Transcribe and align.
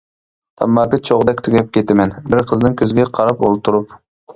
تاماكا 0.61 0.99
چوغىدەك 1.11 1.45
تۈگەپ 1.49 1.71
كېتىمەن، 1.79 2.19
بىر 2.35 2.45
قىزنىڭ 2.51 2.83
كۆزىگە 2.83 3.11
قاراپ 3.19 3.51
ئولتۇرۇپ. 3.51 4.01